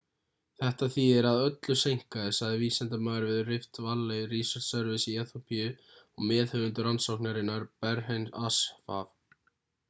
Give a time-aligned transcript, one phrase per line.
[0.59, 6.25] þetta þýðir að öllu seinkaði sagði vísindamaður við rift valley research service í eþíópíu og
[6.33, 9.07] meðhöfundur rannsóknarinnar berhane asfaw